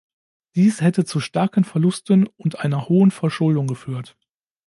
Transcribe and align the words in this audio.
Dies 0.55 0.81
hätte 0.81 1.05
zu 1.05 1.19
starken 1.19 1.63
Verlusten 1.63 2.25
und 2.35 2.57
einer 2.59 2.89
hohen 2.89 3.11
Verschuldung 3.11 3.67
geführt. 3.67 4.17